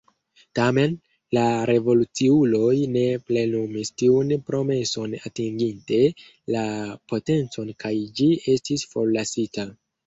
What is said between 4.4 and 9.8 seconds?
promeson atinginte la potencon kaj ĝi estis forlasita.